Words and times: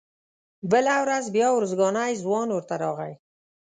بله 0.71 0.93
ورځ 1.03 1.25
بیا 1.35 1.47
ارزګانی 1.57 2.11
ځوان 2.23 2.47
ورته 2.51 2.75
راغی. 2.83 3.13